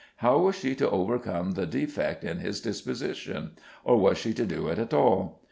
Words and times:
How 0.15 0.39
was 0.39 0.55
she 0.55 0.73
to 0.77 0.89
overcome 0.89 1.51
the 1.51 1.67
defect 1.67 2.23
in 2.23 2.39
his 2.39 2.59
disposition; 2.59 3.51
or 3.83 3.97
was 3.97 4.17
she 4.17 4.33
to 4.33 4.47
do 4.47 4.67
it 4.67 4.79
at 4.79 4.95
all? 4.95 5.39